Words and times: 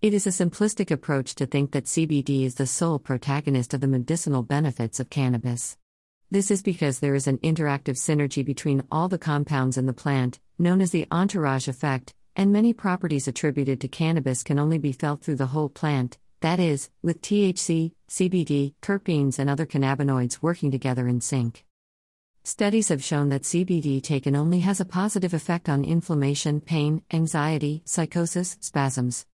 It 0.00 0.14
is 0.14 0.28
a 0.28 0.30
simplistic 0.30 0.92
approach 0.92 1.34
to 1.34 1.46
think 1.46 1.72
that 1.72 1.86
CBD 1.86 2.44
is 2.44 2.54
the 2.54 2.68
sole 2.68 3.00
protagonist 3.00 3.74
of 3.74 3.80
the 3.80 3.88
medicinal 3.88 4.44
benefits 4.44 5.00
of 5.00 5.10
cannabis. 5.10 5.76
This 6.30 6.52
is 6.52 6.62
because 6.62 7.00
there 7.00 7.16
is 7.16 7.26
an 7.26 7.38
interactive 7.38 7.96
synergy 7.96 8.44
between 8.44 8.84
all 8.92 9.08
the 9.08 9.18
compounds 9.18 9.76
in 9.76 9.86
the 9.86 9.92
plant, 9.92 10.38
known 10.56 10.80
as 10.80 10.92
the 10.92 11.08
entourage 11.10 11.66
effect, 11.66 12.14
and 12.36 12.52
many 12.52 12.72
properties 12.72 13.26
attributed 13.26 13.80
to 13.80 13.88
cannabis 13.88 14.44
can 14.44 14.60
only 14.60 14.78
be 14.78 14.92
felt 14.92 15.20
through 15.20 15.34
the 15.34 15.46
whole 15.46 15.68
plant, 15.68 16.16
that 16.42 16.60
is, 16.60 16.90
with 17.02 17.20
THC, 17.20 17.90
CBD, 18.08 18.74
terpenes, 18.80 19.40
and 19.40 19.50
other 19.50 19.66
cannabinoids 19.66 20.40
working 20.40 20.70
together 20.70 21.08
in 21.08 21.20
sync. 21.20 21.64
Studies 22.44 22.86
have 22.90 23.02
shown 23.02 23.30
that 23.30 23.42
CBD 23.42 24.00
taken 24.00 24.36
only 24.36 24.60
has 24.60 24.78
a 24.78 24.84
positive 24.84 25.34
effect 25.34 25.68
on 25.68 25.82
inflammation, 25.82 26.60
pain, 26.60 27.02
anxiety, 27.10 27.82
psychosis, 27.84 28.56
spasms. 28.60 29.26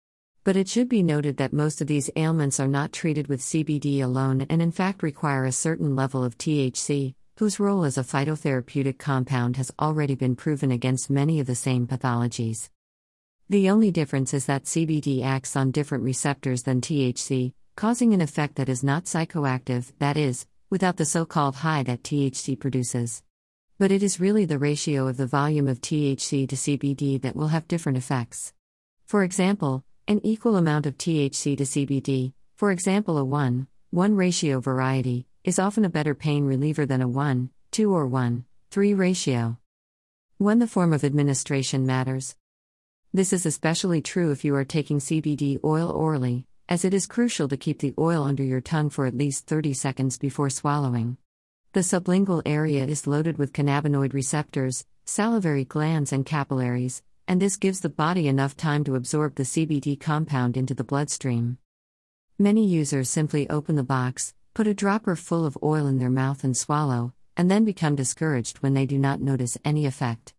But 0.45 0.57
it 0.57 0.67
should 0.67 0.89
be 0.89 1.05
noted 1.05 1.37
that 1.37 1.53
most 1.53 1.81
of 1.81 1.87
these 1.87 2.11
ailments 2.17 2.59
are 2.59 2.67
not 2.67 2.93
treated 2.93 3.29
with 3.29 3.41
CBD 3.41 4.03
alone 4.03 4.45
and 4.51 4.61
in 4.61 4.73
fact 4.73 5.03
require 5.03 5.45
a 5.45 5.53
certain 5.53 5.95
level 5.95 6.25
of 6.25 6.37
THC, 6.37 7.15
whose 7.39 7.61
role 7.61 7.85
as 7.85 7.97
a 7.97 8.03
phytotherapeutic 8.03 8.99
compound 8.99 9.57
has 9.57 9.71
already 9.79 10.17
been 10.17 10.35
proven 10.35 10.73
against 10.73 11.11
many 11.11 11.39
of 11.39 11.47
the 11.47 11.55
same 11.55 11.87
pathologies. 11.87 12.71
The 13.49 13.71
only 13.71 13.93
difference 13.93 14.35
is 14.35 14.47
that 14.47 14.65
CBD 14.65 15.25
acts 15.25 15.55
on 15.55 15.71
different 15.71 16.03
receptors 16.03 16.65
than 16.65 16.81
THC, 16.81 17.53
causing 17.77 18.13
an 18.13 18.21
effect 18.21 18.57
that 18.57 18.69
is 18.69 18.83
not 18.83 19.05
psychoactive, 19.05 19.93
that 20.01 20.17
is, 20.17 20.47
without 20.71 20.97
the 20.97 21.05
so 21.05 21.25
called 21.25 21.57
high 21.57 21.85
that 21.85 22.03
THC 22.03 22.59
produces. 22.59 23.23
But 23.79 23.93
it 23.93 24.03
is 24.03 24.19
really 24.19 24.45
the 24.45 24.59
ratio 24.59 25.07
of 25.07 25.19
the 25.19 25.27
volume 25.27 25.69
of 25.69 25.81
THC 25.81 26.49
to 26.49 26.57
CBD 26.57 27.23
that 27.23 27.37
will 27.37 27.49
have 27.49 27.69
different 27.69 27.99
effects. 27.99 28.53
For 29.07 29.23
example, 29.23 29.85
an 30.13 30.21
equal 30.27 30.57
amount 30.57 30.85
of 30.85 30.99
THC 30.99 31.57
to 31.57 31.65
CBD, 31.65 32.35
for 32.57 32.71
example 32.71 33.17
a 33.17 33.25
1 33.25 33.67
1 33.93 34.15
ratio 34.15 34.61
variety, 34.61 35.27
is 35.43 35.59
often 35.59 35.87
a 35.87 35.89
better 35.89 36.15
pain 36.15 36.45
reliever 36.45 36.85
than 36.85 37.01
a 37.01 37.09
1 37.09 37.49
2 37.71 37.95
or 37.95 38.07
1 38.07 38.45
3 38.71 38.93
ratio. 38.93 39.57
When 40.37 40.59
the 40.59 40.67
form 40.67 40.93
of 40.93 41.03
administration 41.03 41.87
matters. 41.87 42.37
This 43.15 43.33
is 43.33 43.47
especially 43.47 44.03
true 44.03 44.33
if 44.33 44.45
you 44.45 44.55
are 44.55 44.67
taking 44.67 44.99
CBD 44.99 45.59
oil 45.65 45.89
orally, 45.89 46.45
as 46.69 46.85
it 46.85 46.93
is 46.93 47.07
crucial 47.07 47.49
to 47.49 47.57
keep 47.57 47.79
the 47.79 47.95
oil 47.99 48.23
under 48.23 48.43
your 48.43 48.61
tongue 48.61 48.91
for 48.91 49.07
at 49.07 49.17
least 49.17 49.47
30 49.47 49.73
seconds 49.73 50.19
before 50.19 50.51
swallowing. 50.51 51.17
The 51.73 51.81
sublingual 51.81 52.43
area 52.45 52.85
is 52.85 53.07
loaded 53.07 53.39
with 53.39 53.55
cannabinoid 53.55 54.13
receptors, 54.13 54.85
salivary 55.07 55.65
glands, 55.65 56.13
and 56.13 56.27
capillaries, 56.27 57.03
and 57.33 57.41
this 57.41 57.57
gives 57.57 57.81
the 57.81 57.89
body 57.89 58.29
enough 58.29 58.55
time 58.59 58.85
to 58.85 58.95
absorb 58.95 59.37
the 59.37 59.43
CBD 59.43 59.99
compound 59.99 60.55
into 60.55 60.75
the 60.75 60.85
bloodstream. 60.85 61.57
Many 62.39 62.67
users 62.67 63.09
simply 63.09 63.49
open 63.49 63.75
the 63.75 63.83
box, 63.83 64.35
put 64.53 64.67
a 64.67 64.75
dropper 64.75 65.17
full 65.17 65.47
of 65.47 65.57
oil 65.63 65.87
in 65.87 65.99
their 65.99 66.11
mouth 66.11 66.45
and 66.45 66.55
swallow, 66.55 67.15
and 67.35 67.51
then 67.51 67.65
become 67.65 67.97
discouraged 67.97 68.59
when 68.59 68.75
they 68.75 68.85
do 68.85 68.99
not 68.99 69.23
notice 69.23 69.57
any 69.65 69.87
effect. 69.87 70.35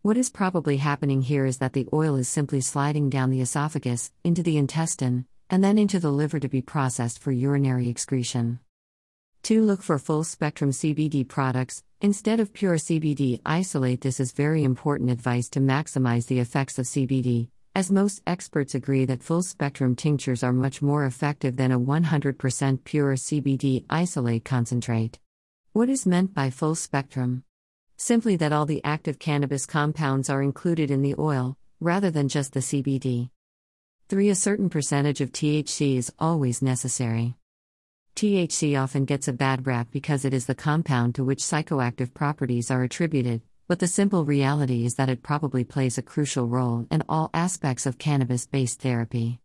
What 0.00 0.16
is 0.16 0.30
probably 0.30 0.78
happening 0.78 1.20
here 1.20 1.44
is 1.44 1.58
that 1.58 1.74
the 1.74 1.86
oil 1.92 2.16
is 2.16 2.30
simply 2.30 2.62
sliding 2.62 3.10
down 3.10 3.28
the 3.28 3.42
esophagus, 3.42 4.10
into 4.24 4.42
the 4.42 4.56
intestine, 4.56 5.26
and 5.50 5.62
then 5.62 5.76
into 5.76 6.00
the 6.00 6.10
liver 6.10 6.40
to 6.40 6.48
be 6.48 6.62
processed 6.62 7.18
for 7.18 7.30
urinary 7.30 7.90
excretion. 7.90 8.58
2. 9.42 9.62
Look 9.62 9.82
for 9.82 9.98
full 9.98 10.24
spectrum 10.24 10.70
CBD 10.70 11.28
products, 11.28 11.84
instead 12.00 12.38
of 12.38 12.52
pure 12.52 12.76
CBD 12.76 13.40
isolate. 13.44 14.00
This 14.00 14.20
is 14.20 14.32
very 14.32 14.62
important 14.62 15.10
advice 15.10 15.48
to 15.50 15.60
maximize 15.60 16.26
the 16.26 16.38
effects 16.38 16.78
of 16.78 16.86
CBD, 16.86 17.48
as 17.74 17.90
most 17.90 18.22
experts 18.26 18.74
agree 18.74 19.04
that 19.04 19.22
full 19.22 19.42
spectrum 19.42 19.96
tinctures 19.96 20.42
are 20.42 20.52
much 20.52 20.80
more 20.80 21.04
effective 21.04 21.56
than 21.56 21.72
a 21.72 21.80
100% 21.80 22.84
pure 22.84 23.14
CBD 23.14 23.84
isolate 23.90 24.44
concentrate. 24.44 25.18
What 25.72 25.88
is 25.88 26.06
meant 26.06 26.34
by 26.34 26.50
full 26.50 26.74
spectrum? 26.74 27.44
Simply 27.96 28.36
that 28.36 28.52
all 28.52 28.66
the 28.66 28.82
active 28.84 29.18
cannabis 29.18 29.66
compounds 29.66 30.30
are 30.30 30.42
included 30.42 30.90
in 30.90 31.02
the 31.02 31.16
oil, 31.18 31.56
rather 31.80 32.10
than 32.10 32.28
just 32.28 32.52
the 32.52 32.60
CBD. 32.60 33.30
3. 34.08 34.28
A 34.30 34.34
certain 34.34 34.70
percentage 34.70 35.20
of 35.20 35.32
THC 35.32 35.96
is 35.96 36.12
always 36.18 36.62
necessary. 36.62 37.34
THC 38.18 38.76
often 38.76 39.04
gets 39.04 39.28
a 39.28 39.32
bad 39.32 39.64
rap 39.64 39.92
because 39.92 40.24
it 40.24 40.34
is 40.34 40.46
the 40.46 40.54
compound 40.56 41.14
to 41.14 41.22
which 41.22 41.38
psychoactive 41.38 42.12
properties 42.12 42.68
are 42.68 42.82
attributed, 42.82 43.42
but 43.68 43.78
the 43.78 43.86
simple 43.86 44.24
reality 44.24 44.84
is 44.84 44.96
that 44.96 45.08
it 45.08 45.22
probably 45.22 45.62
plays 45.62 45.98
a 45.98 46.02
crucial 46.02 46.48
role 46.48 46.84
in 46.90 47.04
all 47.08 47.30
aspects 47.32 47.86
of 47.86 47.96
cannabis 47.96 48.44
based 48.44 48.80
therapy. 48.80 49.38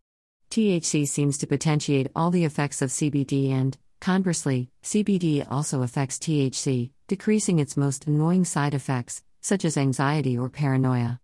THC 0.50 1.06
seems 1.06 1.38
to 1.38 1.46
potentiate 1.46 2.10
all 2.16 2.32
the 2.32 2.44
effects 2.44 2.82
of 2.82 2.90
CBD, 2.90 3.52
and, 3.52 3.78
conversely, 4.00 4.70
CBD 4.82 5.46
also 5.48 5.82
affects 5.82 6.18
THC, 6.18 6.90
decreasing 7.06 7.60
its 7.60 7.76
most 7.76 8.08
annoying 8.08 8.44
side 8.44 8.74
effects, 8.74 9.22
such 9.40 9.64
as 9.64 9.76
anxiety 9.76 10.36
or 10.36 10.50
paranoia. 10.50 11.20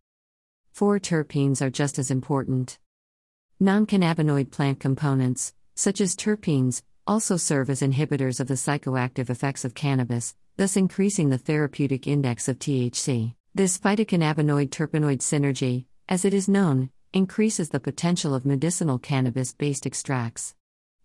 4. 0.70 1.00
Terpenes 1.00 1.60
are 1.60 1.68
just 1.68 1.98
as 1.98 2.12
important. 2.12 2.78
Non 3.58 3.86
cannabinoid 3.86 4.52
plant 4.52 4.78
components, 4.78 5.52
such 5.74 6.00
as 6.00 6.14
terpenes, 6.14 6.82
also 7.10 7.36
serve 7.36 7.68
as 7.68 7.80
inhibitors 7.82 8.38
of 8.38 8.46
the 8.46 8.54
psychoactive 8.54 9.30
effects 9.30 9.64
of 9.64 9.74
cannabis, 9.74 10.36
thus 10.56 10.76
increasing 10.76 11.28
the 11.28 11.38
therapeutic 11.38 12.06
index 12.06 12.46
of 12.46 12.60
THC. 12.60 13.34
This 13.52 13.76
phytocannabinoid 13.78 14.70
terpenoid 14.70 15.18
synergy, 15.18 15.86
as 16.08 16.24
it 16.24 16.32
is 16.32 16.48
known, 16.48 16.90
increases 17.12 17.70
the 17.70 17.80
potential 17.80 18.32
of 18.32 18.46
medicinal 18.46 19.00
cannabis 19.00 19.52
based 19.52 19.86
extracts. 19.86 20.54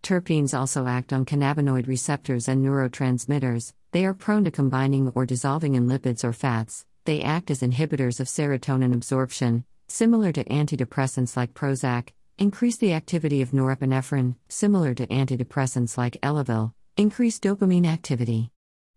Terpenes 0.04 0.56
also 0.56 0.86
act 0.86 1.12
on 1.12 1.26
cannabinoid 1.26 1.88
receptors 1.88 2.48
and 2.48 2.64
neurotransmitters, 2.64 3.74
they 3.92 4.06
are 4.06 4.14
prone 4.14 4.44
to 4.44 4.52
combining 4.52 5.12
or 5.16 5.26
dissolving 5.26 5.74
in 5.74 5.88
lipids 5.88 6.24
or 6.24 6.34
fats, 6.34 6.86
they 7.06 7.24
act 7.24 7.50
as 7.50 7.62
inhibitors 7.62 8.20
of 8.20 8.28
serotonin 8.28 8.94
absorption, 8.94 9.66
similar 9.88 10.32
to 10.32 10.44
antidepressants 10.44 11.36
like 11.36 11.56
Prozac, 11.56 12.10
increase 12.38 12.78
the 12.78 12.94
activity 12.94 13.42
of 13.42 13.52
norepinephrine, 13.52 14.36
similar 14.50 14.94
to 14.94 15.08
antidepressants 15.08 15.98
like 15.98 16.20
Elavil, 16.22 16.74
increase 16.98 17.40
dopamine 17.40 17.88
activity. 17.88 18.52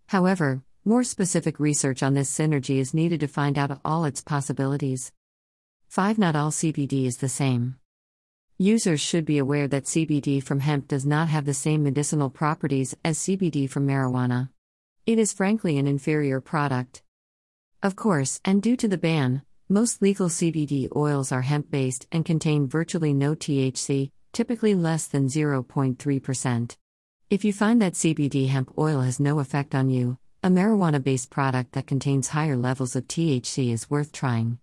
However, 0.06 0.62
more 0.84 1.04
specific 1.04 1.60
research 1.60 2.02
on 2.02 2.14
this 2.14 2.36
synergy 2.36 2.78
is 2.78 2.94
needed 2.94 3.20
to 3.20 3.28
find 3.28 3.58
out 3.58 3.80
all 3.84 4.04
its 4.04 4.22
possibilities. 4.22 5.12
5. 5.88 6.18
Not 6.18 6.34
all 6.34 6.50
CBD 6.50 7.06
is 7.06 7.18
the 7.18 7.28
same. 7.28 7.76
Users 8.58 9.00
should 9.00 9.24
be 9.24 9.38
aware 9.38 9.68
that 9.68 9.84
CBD 9.84 10.42
from 10.42 10.60
hemp 10.60 10.88
does 10.88 11.06
not 11.06 11.28
have 11.28 11.44
the 11.44 11.54
same 11.54 11.84
medicinal 11.84 12.30
properties 12.30 12.96
as 13.04 13.18
CBD 13.18 13.70
from 13.70 13.86
marijuana. 13.86 14.50
It 15.06 15.18
is 15.18 15.32
frankly 15.32 15.78
an 15.78 15.86
inferior 15.86 16.40
product. 16.40 17.02
Of 17.84 17.94
course, 17.94 18.40
and 18.44 18.60
due 18.60 18.76
to 18.76 18.88
the 18.88 18.98
ban, 18.98 19.42
most 19.70 20.00
legal 20.00 20.28
CBD 20.30 20.88
oils 20.96 21.30
are 21.30 21.42
hemp 21.42 21.70
based 21.70 22.06
and 22.10 22.24
contain 22.24 22.66
virtually 22.66 23.12
no 23.12 23.34
THC, 23.34 24.10
typically 24.32 24.74
less 24.74 25.06
than 25.06 25.28
0.3%. 25.28 26.76
If 27.28 27.44
you 27.44 27.52
find 27.52 27.82
that 27.82 27.92
CBD 27.92 28.48
hemp 28.48 28.72
oil 28.78 29.02
has 29.02 29.20
no 29.20 29.40
effect 29.40 29.74
on 29.74 29.90
you, 29.90 30.16
a 30.42 30.48
marijuana 30.48 31.02
based 31.02 31.28
product 31.28 31.72
that 31.72 31.86
contains 31.86 32.28
higher 32.28 32.56
levels 32.56 32.96
of 32.96 33.06
THC 33.08 33.70
is 33.70 33.90
worth 33.90 34.10
trying. 34.10 34.58